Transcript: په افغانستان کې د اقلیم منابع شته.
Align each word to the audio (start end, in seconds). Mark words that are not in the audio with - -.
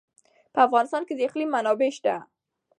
په 0.53 0.59
افغانستان 0.67 1.01
کې 1.07 1.13
د 1.15 1.19
اقلیم 1.27 1.49
منابع 1.51 1.89
شته. 1.97 2.15